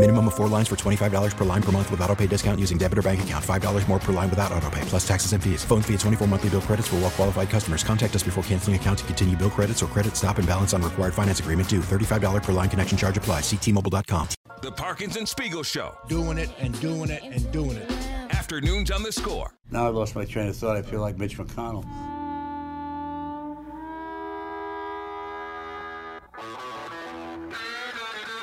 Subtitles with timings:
[0.00, 2.78] Minimum of four lines for $25 per line per month with auto pay discount using
[2.78, 3.44] debit or bank account.
[3.44, 5.62] $5 more per line without auto pay, plus taxes and fees.
[5.62, 7.84] Phone fee at 24 monthly bill credits for well qualified customers.
[7.84, 10.80] Contact us before canceling account to continue bill credits or credit stop and balance on
[10.80, 11.80] required finance agreement due.
[11.80, 13.42] $35 per line connection charge applies.
[13.42, 14.28] Ctmobile.com.
[14.62, 15.94] The Parkins and Spiegel Show.
[16.08, 17.90] Doing it and doing it and doing it.
[18.30, 19.50] Afternoons on the score.
[19.70, 20.78] Now I've lost my train of thought.
[20.78, 21.84] I feel like Mitch McConnell.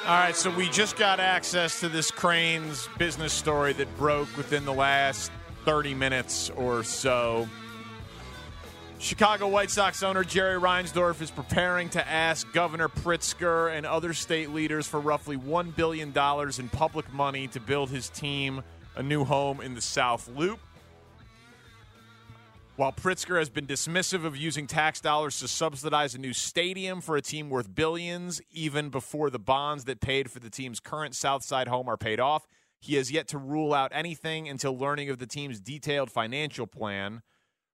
[0.08, 4.64] All right, so we just got access to this Crain's business story that broke within
[4.64, 5.34] the last
[5.66, 7.46] 30 minutes or so.
[9.00, 14.52] Chicago White Sox owner Jerry Reinsdorf is preparing to ask Governor Pritzker and other state
[14.52, 16.14] leaders for roughly $1 billion
[16.58, 18.64] in public money to build his team
[18.96, 20.62] a new home in the South Loop.
[22.78, 27.18] While Pritzker has been dismissive of using tax dollars to subsidize a new stadium for
[27.18, 31.68] a team worth billions, even before the bonds that paid for the team's current Southside
[31.68, 32.46] home are paid off,
[32.80, 37.24] he has yet to rule out anything until learning of the team's detailed financial plan.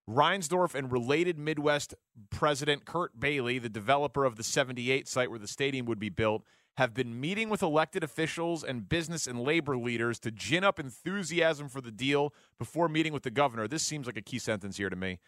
[0.09, 1.93] Reinsdorf and Related Midwest
[2.29, 6.43] president Curt Bailey, the developer of the 78 site where the stadium would be built,
[6.77, 11.69] have been meeting with elected officials and business and labor leaders to gin up enthusiasm
[11.69, 13.67] for the deal before meeting with the governor.
[13.67, 15.19] This seems like a key sentence here to me.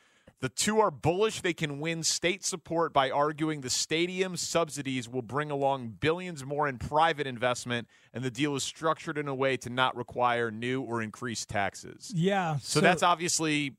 [0.42, 5.22] The two are bullish they can win state support by arguing the stadium subsidies will
[5.22, 9.56] bring along billions more in private investment, and the deal is structured in a way
[9.58, 12.12] to not require new or increased taxes.
[12.14, 12.58] Yeah.
[12.62, 13.78] So, that's obviously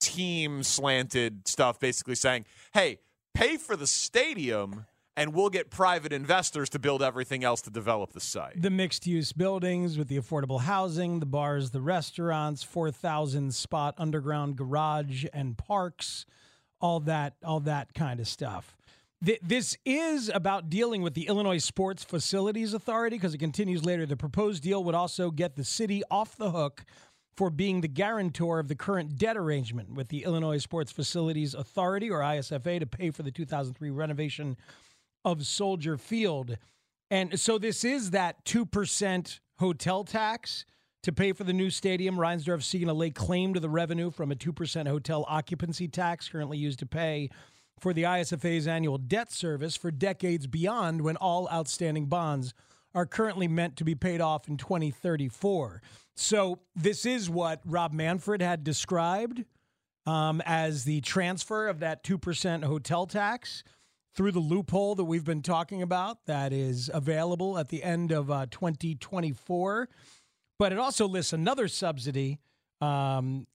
[0.00, 2.98] team slanted stuff, basically saying, hey,
[3.34, 8.12] pay for the stadium and we'll get private investors to build everything else to develop
[8.12, 8.60] the site.
[8.60, 14.56] the mixed use buildings with the affordable housing, the bars, the restaurants, 4,000 spot underground
[14.56, 16.24] garage and parks,
[16.80, 18.76] all that all that kind of stuff.
[19.24, 24.06] Th- This is about dealing with the Illinois Sports Facilities Authority because it continues later.
[24.06, 26.84] The proposed deal would also get the city off the hook
[27.36, 32.10] for being the guarantor of the current debt arrangement with the Illinois Sports Facilities Authority,
[32.10, 34.56] or ISFA, to pay for the 2003 renovation
[35.24, 36.56] of Soldier Field.
[37.10, 40.64] And so this is that 2% hotel tax
[41.02, 42.16] to pay for the new stadium.
[42.16, 46.58] Reinsdorf seeking to lay claim to the revenue from a 2% hotel occupancy tax currently
[46.58, 47.30] used to pay
[47.78, 52.52] for the ISFA's annual debt service for decades beyond when all outstanding bonds
[52.94, 55.80] are currently meant to be paid off in 2034.
[56.14, 59.44] So this is what Rob Manfred had described
[60.06, 63.62] um, as the transfer of that 2% hotel tax
[64.20, 68.30] through the loophole that we've been talking about that is available at the end of
[68.30, 69.88] uh, 2024.
[70.58, 72.38] But it also lists another subsidy,
[72.82, 73.46] um,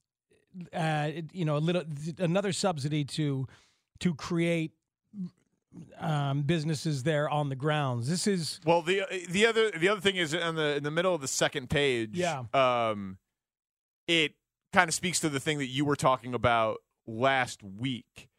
[0.74, 1.84] uh, you know, a little
[2.18, 3.46] another subsidy to
[4.00, 4.72] to create
[6.00, 8.10] um, businesses there on the grounds.
[8.10, 11.14] This is Well, the the other the other thing is in the in the middle
[11.14, 12.18] of the second page.
[12.18, 12.46] Yeah.
[12.56, 13.20] Um,
[14.08, 14.34] it
[14.74, 18.30] kind of speaks to the thing that you were talking about last week.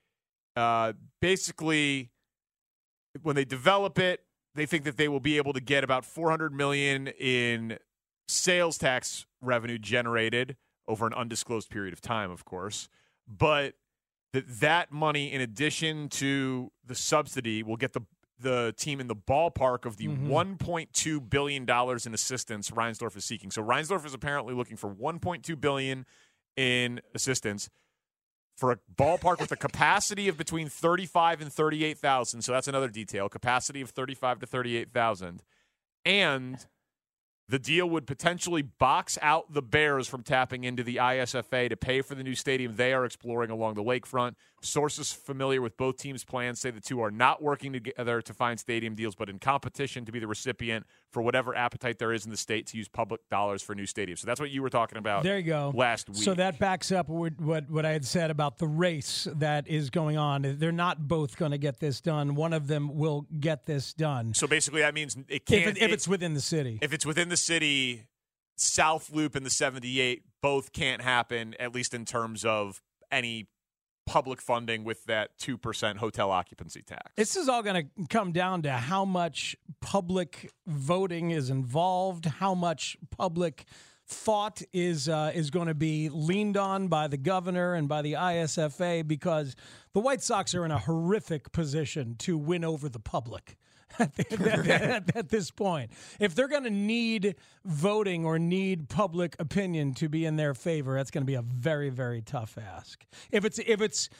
[0.56, 2.10] Uh, basically,
[3.22, 4.22] when they develop it,
[4.54, 7.78] they think that they will be able to get about 400 million in
[8.28, 10.56] sales tax revenue generated
[10.88, 12.88] over an undisclosed period of time, of course,
[13.26, 13.74] but
[14.32, 18.02] that that money, in addition to the subsidy, will get the
[18.38, 20.28] the team in the ballpark of the Mhm.
[20.28, 23.50] 1.2 billion dollars in assistance Reinsdorf is seeking.
[23.50, 26.04] So Reinsdorf is apparently looking for 1.2 billion
[26.54, 27.70] in assistance
[28.56, 32.42] for a ballpark with a capacity of between 35 and 38,000.
[32.42, 33.28] So that's another detail.
[33.28, 35.42] Capacity of 35 to 38,000.
[36.04, 36.66] And
[37.48, 42.00] The deal would potentially box out the Bears from tapping into the ISFA to pay
[42.00, 44.34] for the new stadium they are exploring along the lakefront.
[44.62, 48.58] Sources familiar with both teams' plans say the two are not working together to find
[48.58, 52.32] stadium deals, but in competition to be the recipient for whatever appetite there is in
[52.32, 54.18] the state to use public dollars for new stadiums.
[54.18, 55.22] So that's what you were talking about.
[55.22, 55.72] There you go.
[55.72, 56.18] Last week.
[56.18, 59.90] So that backs up what what, what I had said about the race that is
[59.90, 60.56] going on.
[60.58, 62.34] They're not both going to get this done.
[62.34, 64.34] One of them will get this done.
[64.34, 65.76] So basically, that means it If, can't.
[65.76, 66.78] it, if it's within the city.
[66.82, 68.06] if it's within the city,
[68.56, 72.80] South Loop and the 78 both can't happen, at least in terms of
[73.10, 73.48] any
[74.06, 77.12] public funding with that 2% hotel occupancy tax.
[77.16, 82.54] This is all going to come down to how much public voting is involved, how
[82.54, 83.64] much public
[84.08, 88.12] thought is uh, is going to be leaned on by the governor and by the
[88.12, 89.56] ISFA because
[89.94, 93.56] the White Sox are in a horrific position to win over the public.
[93.98, 95.90] At, this point,
[96.20, 100.96] if they're going to need voting or need public opinion to be in their favor,
[100.96, 103.04] that's going to be a very, very tough ask.
[103.30, 104.10] If it's if it's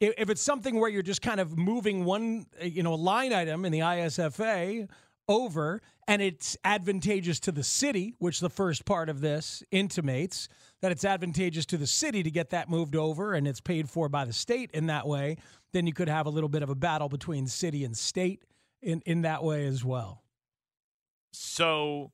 [0.00, 3.64] if it's something where you're just kind of moving one uh, you know line item
[3.64, 4.88] in the ISFA
[5.28, 10.48] over and it's advantageous to the city which the first part of this intimates
[10.82, 14.08] that it's advantageous to the city to get that moved over and it's paid for
[14.08, 15.36] by the state in that way
[15.72, 18.42] then you could have a little bit of a battle between city and state
[18.82, 20.22] in in that way as well
[21.32, 22.12] So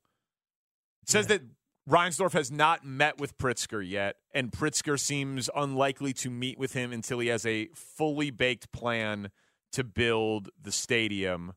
[1.03, 1.41] it says that
[1.89, 6.93] Reinsdorf has not met with Pritzker yet, and Pritzker seems unlikely to meet with him
[6.93, 9.29] until he has a fully baked plan
[9.73, 11.53] to build the stadium.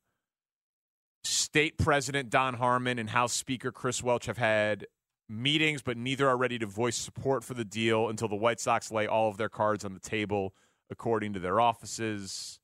[1.23, 4.87] State President Don Harmon and House Speaker Chris Welch have had
[5.29, 8.91] meetings, but neither are ready to voice support for the deal until the White Sox
[8.91, 10.55] lay all of their cards on the table,
[10.91, 12.59] according to their offices.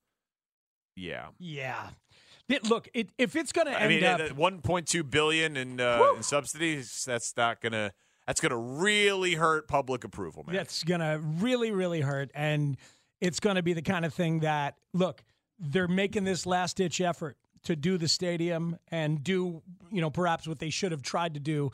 [0.96, 1.28] Yeah.
[1.38, 1.90] yeah
[2.48, 5.80] It- look it, if it's going to I end mean, up uh, 1.2 billion in,
[5.80, 7.04] uh, in subsidies.
[7.06, 7.92] That's not gonna.
[8.26, 10.54] That's gonna really hurt public approval, man.
[10.54, 12.30] That's going to really, really hurt.
[12.34, 12.76] And
[13.20, 15.24] it's going to be the kind of thing that, look,
[15.58, 19.60] they're making this last ditch effort to do the stadium and do,
[19.90, 21.70] you know, perhaps what they should have tried to do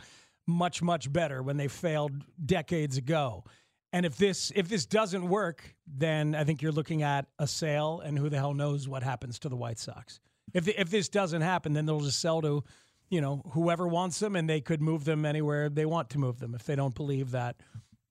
[0.46, 2.12] much, much better when they failed
[2.44, 3.44] decades ago.
[3.92, 8.00] And if this if this doesn't work, then I think you're looking at a sale,
[8.04, 10.20] and who the hell knows what happens to the White Sox.
[10.54, 12.64] If the, if this doesn't happen, then they'll just sell to,
[13.10, 16.38] you know, whoever wants them, and they could move them anywhere they want to move
[16.40, 17.56] them if they don't believe that,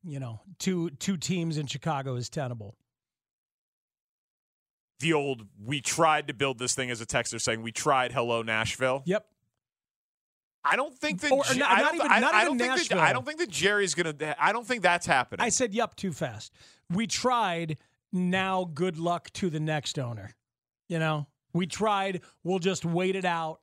[0.03, 2.75] you know, two two teams in Chicago is tenable.
[4.99, 8.41] The old "we tried to build this thing" as a texter saying "we tried." Hello,
[8.41, 9.03] Nashville.
[9.05, 9.25] Yep.
[10.63, 11.31] I don't think that.
[11.31, 12.97] Or- or not- I don't, even- I, I don't think that.
[12.97, 14.35] I don't think that Jerry's gonna.
[14.39, 15.45] I don't think that's happening.
[15.45, 16.51] I said yep too fast.
[16.89, 17.77] We tried.
[18.13, 20.31] Now, good luck to the next owner.
[20.87, 22.21] You know, we tried.
[22.43, 23.59] We'll just wait it out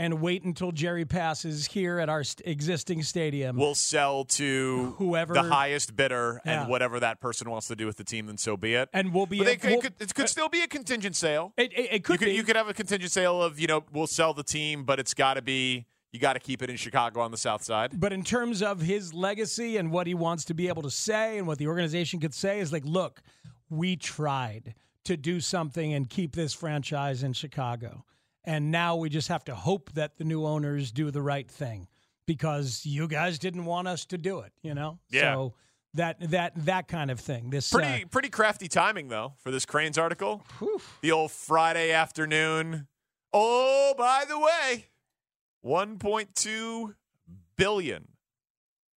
[0.00, 3.56] and wait until Jerry passes here at our st- existing stadium.
[3.56, 6.60] We'll sell to Whoever- the highest bidder, Yeah.
[6.62, 8.88] and whatever that person wants to do with the team, then so be it.
[8.92, 9.38] and we'll be.
[9.38, 11.52] But they could, it could, it could still be a contingent sale.
[11.56, 12.32] It, it, it could you could be.
[12.34, 15.14] you could have a contingent sale of you know we'll sell the team, but it's
[15.14, 17.98] got to be you got to keep it in Chicago on the South Side.
[17.98, 21.38] But in terms of his legacy and what he wants to be able to say
[21.38, 23.20] and what the organization could say is like, look,
[23.68, 24.74] we tried
[25.08, 28.04] to do something and keep this franchise in Chicago.
[28.44, 31.88] And now we just have to hope that the new owners do the right thing
[32.26, 34.98] because you guys didn't want us to do it, you know?
[35.10, 35.34] Yeah.
[35.34, 35.54] So
[35.94, 37.50] that that that kind of thing.
[37.50, 40.44] This uh, Pretty pretty crafty timing though for this Crain's article.
[41.02, 42.86] The old Friday afternoon.
[43.32, 44.86] Oh, by the way,
[45.64, 46.94] 1.2
[47.56, 48.08] billion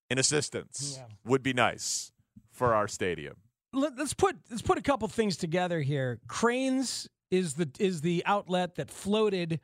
[0.10, 1.06] in assistance Yeah.
[1.26, 2.12] would be nice
[2.52, 3.36] for our stadium.
[3.74, 6.20] Let, us put let's put a couple things together here.
[6.28, 9.62] Crain's is the is the outlet that floated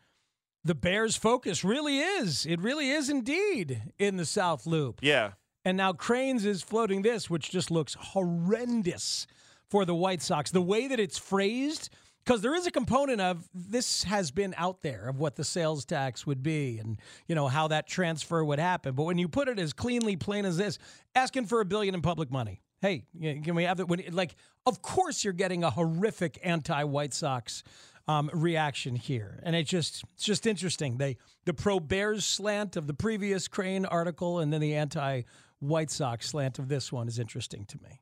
[0.63, 1.63] the Bears' focus.
[1.63, 4.99] Really is it really is indeed in the South Loop.
[5.02, 5.31] Yeah.
[5.66, 9.28] And now Crain's is floating this, which just looks horrendous
[9.69, 10.52] for the White Sox.
[10.52, 11.90] The way that it's phrased,
[12.23, 15.83] because there is a component of this has been out there of what the sales
[15.83, 18.95] tax would be and you know how that transfer would happen.
[18.95, 20.78] But when you put it as cleanly plain as this,
[21.16, 22.61] asking for a billion in public money.
[22.81, 24.14] Hey, can we have it?
[24.14, 27.64] Like, of course you're getting a horrific anti-White Sox
[28.07, 30.98] um, reaction here, and it's just it's just interesting.
[30.98, 35.24] They the pro Bears slant of the previous Crain article, and then the anti
[35.60, 38.02] White Sox slant of this one is interesting to me.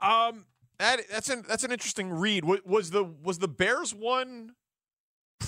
[0.00, 0.44] Um
[0.78, 2.44] that, that's an that's an interesting read.
[2.44, 4.54] Was the was the Bears one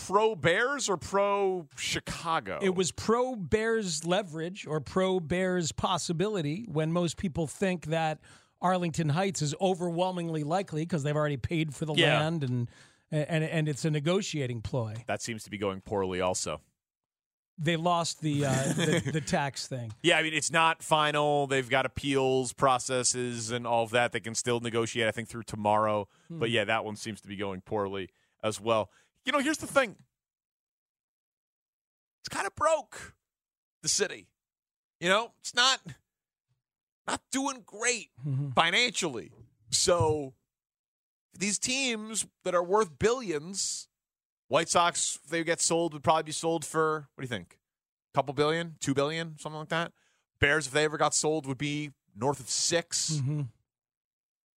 [0.06, 2.58] pro Bears or pro Chicago?
[2.62, 8.18] It was pro Bears leverage or pro Bears possibility when most people think that
[8.60, 12.20] Arlington Heights is overwhelmingly likely because they've already paid for the Yeah.
[12.20, 12.68] land and
[13.12, 14.94] and and it's a negotiating ploy.
[15.06, 16.60] that seems to be going poorly also.
[17.58, 19.90] they lost the, uh, the the tax thing.
[20.02, 21.46] Yeah, I mean it's not final.
[21.46, 24.12] They've got appeals processes and all of that.
[24.12, 25.08] They can still negotiate.
[25.08, 26.08] I think through tomorrow.
[26.28, 26.38] Hmm.
[26.38, 28.10] But yeah, that one seems to be going poorly
[28.42, 28.90] as well.
[29.26, 29.96] You know, here's the thing.
[32.22, 33.14] It's kind of broke.
[33.82, 34.26] The city.
[35.00, 35.80] You know, it's not
[37.06, 38.50] not doing great Mm-hmm.
[38.50, 39.30] financially.
[39.70, 40.32] So
[41.38, 43.88] these teams that are worth billions,
[44.48, 47.58] White Sox, if they get sold, would probably be sold for what do you think?
[48.14, 49.92] A couple billion, two billion, something like that.
[50.40, 53.42] Bears, if they ever got sold, would be north of 6 Mm-hmm.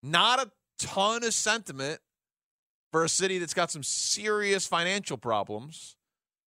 [0.03, 2.01] Not a ton of sentiment
[2.97, 5.97] for a city that's got some serious financial problems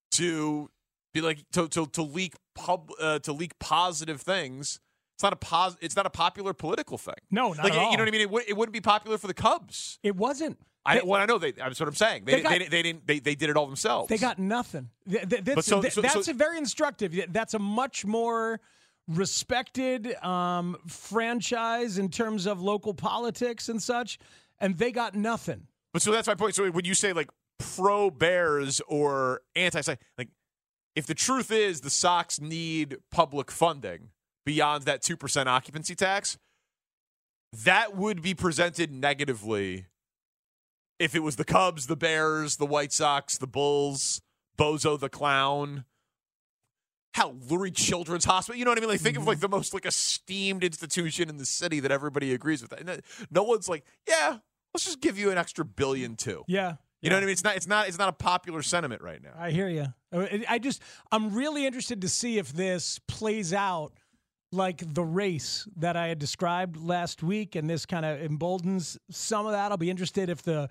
[0.09, 0.67] to
[1.13, 4.79] be like to to, to leak pub uh, to leak positive things.
[5.15, 7.21] It's not a pos- It's not a popular political thing.
[7.29, 8.21] No, not like you know what I mean.
[8.21, 9.99] It, would, it wouldn't be popular for the Cubs.
[10.01, 10.57] It wasn't.
[10.87, 11.51] I They- well, I know they.
[11.51, 12.23] That's what I'm saying.
[12.25, 13.05] They They got- they, they didn't.
[13.05, 14.09] They, they did it all themselves.
[14.09, 14.89] They got nothing.
[15.07, 17.13] Th- th- that's so- so- that's so- a very instructive.
[17.31, 18.59] That's a much more
[19.07, 24.17] respected um, franchise in terms of local politics and such,
[24.59, 25.67] and they got nothing.
[25.93, 26.55] But so that's my point.
[26.55, 29.81] So when you say like pro Bears or anti,
[30.17, 30.29] like
[30.95, 34.09] if the truth is the Sox need public funding
[34.45, 36.37] beyond that two percent occupancy tax,
[37.51, 39.87] that would be presented negatively
[40.99, 44.21] if it was the Cubs, the Bears, the White Sox, the Bulls,
[44.57, 45.85] Bozo the Clown.
[47.15, 48.89] How Lurie Children's Hospital, you know what I mean?
[48.89, 49.41] Like, think of like mm-hmm.
[49.41, 52.71] the most like esteemed institution in the city that everybody agrees with.
[52.73, 54.37] And no one's like, yeah,
[54.73, 56.43] let's just give you an extra billion too.
[56.47, 56.75] Yeah.
[57.01, 57.33] You know what I mean?
[57.33, 57.55] It's not.
[57.55, 57.87] It's not.
[57.87, 59.31] It's not a popular sentiment right now.
[59.37, 59.85] I hear you.
[60.11, 63.93] I just, I'm really interested to see if this plays out
[64.51, 69.45] like the race that I had described last week, and this kind of emboldens some
[69.45, 69.71] of that.
[69.71, 70.69] I'll be interested if the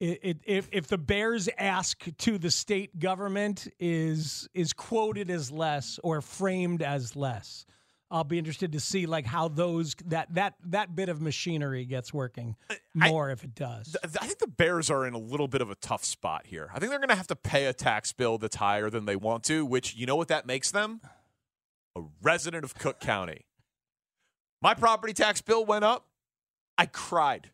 [0.00, 6.20] if if the Bears ask to the state government is is quoted as less or
[6.20, 7.64] framed as less.
[8.14, 12.14] I'll be interested to see like how those that that that bit of machinery gets
[12.14, 12.54] working
[12.94, 13.96] more if it does.
[14.02, 16.70] Th- I think the Bears are in a little bit of a tough spot here.
[16.72, 19.16] I think they're going to have to pay a tax bill that's higher than they
[19.16, 21.00] want to, which you know what that makes them?
[21.96, 23.46] A resident of Cook County.
[24.62, 26.06] My property tax bill went up.
[26.78, 27.50] I cried.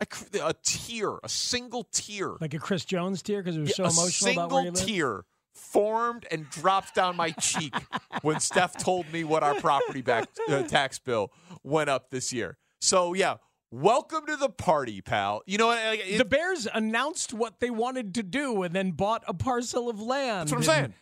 [0.00, 3.68] I cr- a tear, a single tear, like a Chris Jones tear because it was
[3.70, 4.86] Yeah, so a emotional single about where you live.
[4.86, 7.74] tear formed and dropped down my cheek
[8.22, 11.32] when Steph told me what our property back uh, tax bill
[11.62, 12.56] went up this year.
[12.80, 13.36] So yeah,
[13.70, 15.42] welcome to the party, pal.
[15.46, 19.34] You know it- the Bears announced what they wanted to do and then bought a
[19.34, 20.48] parcel of land.
[20.48, 20.94] That's what I'm and- saying.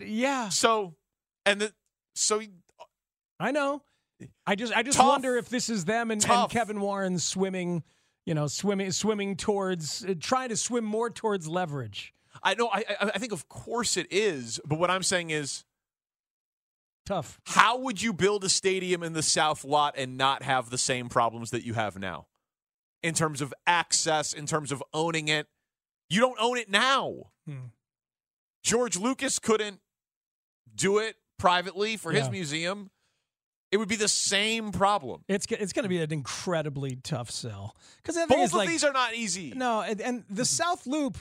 [0.08, 0.94] yeah, So
[1.46, 1.72] and the
[2.14, 2.40] so
[3.40, 3.82] I know.
[4.46, 5.08] I just I just Tough.
[5.08, 7.82] wonder if this is them and, and Kevin Warren swimming,
[8.24, 12.14] you know, swimming swimming towards uh, trying to swim more towards leverage.
[12.42, 15.64] I know I I I think of course it is, but what I'm saying is
[17.06, 17.40] Tough.
[17.46, 21.08] how would you build a stadium in the South Loop and not have the same
[21.08, 22.26] problems that you have now?
[23.02, 25.46] In terms of access, in terms of owning it.
[26.08, 27.30] You don't own it now.
[27.46, 27.66] Hmm.
[28.62, 29.80] George Lucas couldn't
[30.74, 32.90] do it privately for his museum.
[33.70, 35.24] It would be the same problem.
[35.28, 38.92] It's it's going to be an incredibly tough sell because Both of like these are
[38.92, 39.52] not easy.
[39.54, 41.18] No, and, and the South Loop,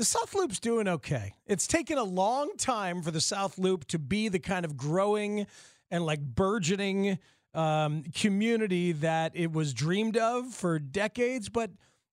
[0.00, 1.34] the South Loop's doing okay.
[1.46, 5.46] It's taken a long time for the South Loop to be the kind of growing
[5.90, 7.18] and like burgeoning
[7.52, 11.70] um, community that it was dreamed of for decades, but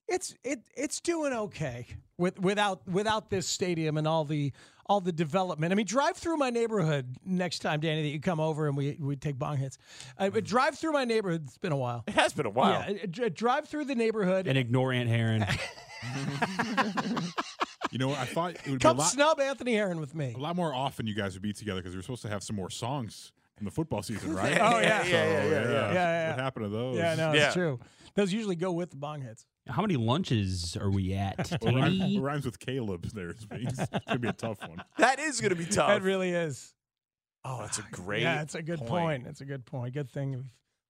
[0.09, 4.51] it's it it's doing okay with without without this stadium and all the
[4.87, 5.71] all the development.
[5.71, 8.97] I mean, drive through my neighborhood next time, Danny, that you come over and we
[8.99, 9.77] we take bong hits.
[10.17, 11.43] Uh, but drive through my neighborhood.
[11.45, 12.03] It's been a while.
[12.05, 12.83] It has been a while.
[12.85, 14.45] Yeah, uh, drive through the neighborhood.
[14.45, 15.45] And ignore Ant Herron.
[17.91, 20.33] You know, I thought it would Come be a lot, snub Anthony Herron with me.
[20.35, 22.43] a lot more often you guys would be together because we were supposed to have
[22.43, 24.57] some more songs in the football season, right?
[24.59, 25.03] Oh, yeah.
[25.03, 25.69] So, Yeah, yeah, yeah, yeah.
[25.69, 26.29] Yeah, yeah.
[26.31, 26.97] What happened to those?
[26.97, 27.45] Yeah, no, Yeah.
[27.45, 27.79] it's true.
[28.15, 29.45] Those usually go with the bong hits.
[29.67, 31.49] How many lunches are we at?
[31.61, 33.29] What rhymes, rhymes with Caleb there?
[33.29, 34.81] It's gonna be a tough one.
[34.97, 35.89] That is going to be tough.
[35.89, 36.73] That really is.
[37.45, 38.21] oh, that's a ah, great.
[38.23, 39.27] yeah, it's a good point.
[39.27, 39.93] It's a good point.
[39.93, 40.43] Good thing we've,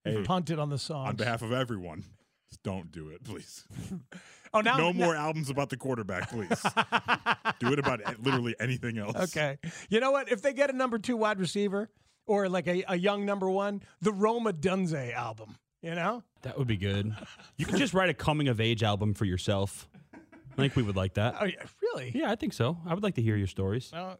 [0.04, 1.08] we've Hey, punted on the songs.
[1.10, 2.04] On behalf of everyone,
[2.50, 3.64] just don't do it, please.
[4.54, 6.48] oh, now no now- more albums about the quarterback, please.
[7.58, 9.16] do it about literally anything else.
[9.16, 9.58] Okay.
[9.90, 10.30] You know what?
[10.30, 11.90] If they get a number two wide receiver
[12.26, 15.56] or like a, a young number one, the Rome Odunze album.
[15.82, 16.24] You know?
[16.42, 17.14] That would be good.
[17.56, 19.88] You could just write a coming of age album for yourself.
[20.12, 21.36] I think we would like that.
[21.40, 22.10] Oh, yeah, really?
[22.12, 22.78] Yeah, I think so.
[22.84, 23.92] I would like to hear your stories.
[23.94, 24.16] Oh,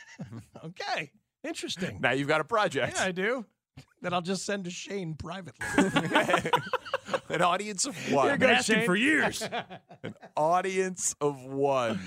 [0.64, 1.12] okay.
[1.44, 1.98] Interesting.
[2.00, 2.96] Now you've got a project.
[2.96, 3.46] Yeah, I do.
[4.02, 5.66] That I'll just send to Shane privately.
[7.28, 8.38] An audience of Here one.
[8.38, 8.86] goes asking Shane.
[8.86, 9.42] for years.
[10.02, 11.98] An audience of one.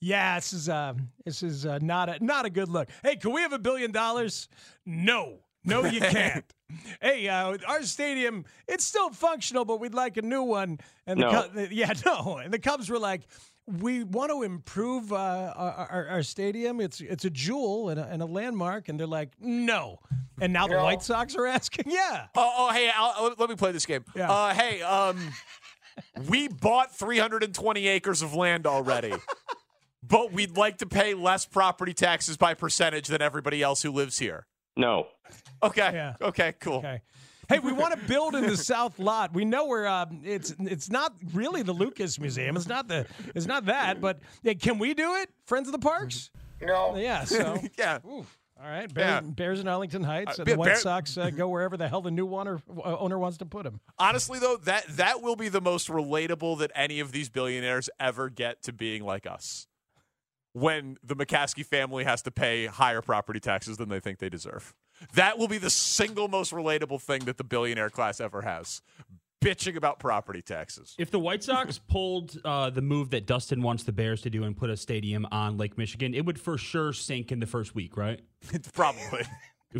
[0.00, 2.88] Yeah, this is uh, this is uh, not a not a good look.
[3.02, 4.48] Hey, can we have a billion dollars?
[4.86, 6.44] No, no, you can't.
[7.00, 10.78] hey, uh, our stadium it's still functional, but we'd like a new one.
[11.06, 11.30] And the No.
[11.30, 12.38] Cub- yeah, no.
[12.38, 13.22] And the Cubs were like,
[13.66, 15.16] we want to improve uh,
[15.56, 16.80] our, our, our stadium.
[16.80, 18.88] It's it's a jewel and a, and a landmark.
[18.88, 20.00] And they're like, no.
[20.40, 20.84] And now the No.
[20.84, 22.26] White Sox are asking, yeah.
[22.36, 24.04] Oh, oh hey, I'll, let- let me play this game.
[24.16, 24.30] Yeah.
[24.30, 25.18] Uh, hey, um,
[26.28, 29.12] we bought 320 acres of land already,
[30.02, 34.18] but we'd like to pay less property taxes by percentage than everybody else who lives
[34.18, 34.46] here.
[34.76, 35.06] No.
[35.62, 36.12] Okay.
[36.20, 36.54] Okay.
[36.60, 36.78] Cool.
[36.78, 37.02] Okay.
[37.52, 39.32] Hey, we want to build in the South Loop.
[39.34, 42.56] We know we're um, it's it's not really the Lucas Museum.
[42.56, 44.00] It's not the it's not that.
[44.00, 45.30] But yeah, can we do it?
[45.46, 46.30] Friends of the Parks?
[46.60, 46.96] No.
[46.96, 47.24] Yeah.
[47.24, 47.98] So yeah.
[48.04, 48.92] All right.
[48.92, 49.30] Bears, Yeah.
[49.32, 52.00] Bears in Arlington Heights, Uh, and the White Bear- Sox uh, go wherever the hell
[52.00, 53.80] the new owner uh, owner wants to put them.
[53.98, 58.28] Honestly, though, that that will be the most relatable that any of these billionaires ever
[58.30, 59.66] get to being like us.
[60.54, 64.74] When the McCaskey family has to pay higher property taxes than they think they deserve.
[65.14, 68.82] That will be the single most relatable thing that the billionaire class ever has.
[69.42, 70.94] Bitching about property taxes.
[70.98, 74.44] If the White Sox pulled uh, the move that Dustin wants the Bears to do
[74.44, 77.74] and put a stadium on Lake Michigan, it would for sure sink in the first
[77.74, 78.20] week, right?
[78.74, 79.22] Probably.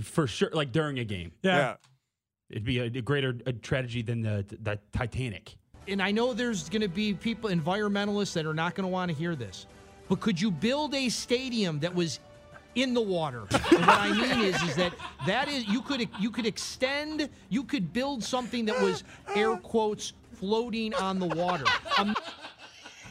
[0.01, 1.33] For sure, like during a game.
[1.43, 1.57] Yeah.
[1.57, 1.75] Yeah.
[2.51, 5.55] It'd be a, a greater a tragedy than the, the Titanic.
[5.87, 9.11] and I know there's going to be people, environmentalists, that are not going to want
[9.11, 9.67] to hear this.
[10.09, 12.21] But could you build a stadium that was
[12.75, 13.47] in the water?
[13.53, 14.93] and what I mean is, is that
[15.27, 19.05] that is you could you could extend, you could build something that was
[19.35, 21.65] air quotes floating on the water.
[21.99, 22.15] Um,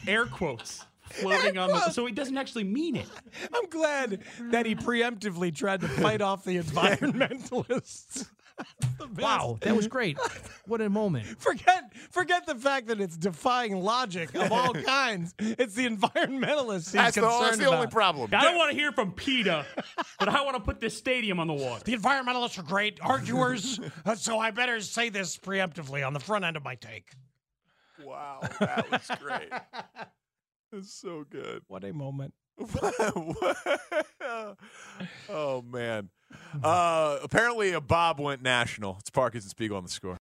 [0.06, 1.90] Air quotes floating on the.
[1.90, 3.06] So he doesn't actually mean it.
[3.54, 4.20] I'm glad
[4.50, 8.28] that he preemptively tried to fight off the environmentalists.
[9.18, 10.18] Wow, that was great.
[10.64, 11.26] What a moment.
[11.40, 15.34] Forget forget the fact that it's defying logic of all kinds.
[15.40, 18.30] It's the environmentalists he's That's the- that's the only problem.
[18.32, 19.66] I don't want to hear from PETA,
[20.20, 21.82] but I want to put this stadium on the water.
[21.84, 23.80] The environmentalists are great arguers,
[24.16, 27.10] so I better say this preemptively on the front end of my take.
[28.04, 29.50] Wow, that was great.
[30.72, 31.62] It's so good.
[31.66, 32.34] What a moment.
[35.28, 36.10] oh man.
[36.62, 38.96] Uh, apparently, a Bob went national.
[39.00, 40.16] It's Parkins and Spiegel on the score.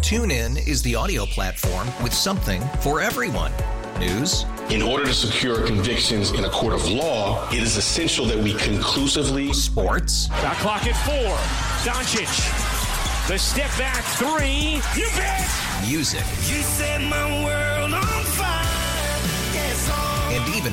[0.00, 3.52] TuneIn is the audio platform with something for everyone.
[4.00, 8.38] News, In order to secure convictions in a court of law, it is essential that
[8.38, 9.52] we conclusively.
[9.52, 10.26] Sports.
[10.40, 11.36] Shot clock at four.
[11.84, 13.28] Doncic.
[13.28, 14.80] The step back three.
[15.00, 15.48] You bet.
[15.86, 17.51] music, You set my world